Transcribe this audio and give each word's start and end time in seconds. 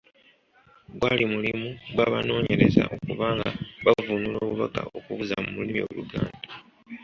Gwali 0.99 1.23
mulimu 1.33 1.67
gw’abanooyereza 1.93 2.83
okuba 2.95 3.27
nga 3.37 3.49
bavvuunula 3.85 4.37
obubaka 4.43 4.81
okubuzza 4.97 5.35
mu 5.43 5.49
lulimi 5.55 5.81
Oluganda. 5.89 6.47